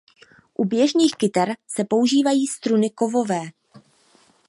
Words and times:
U 0.57 0.65
běžných 0.65 1.11
kytar 1.15 1.49
se 1.67 1.83
používají 1.83 2.47
struny 2.47 2.89
kovové. 2.89 3.41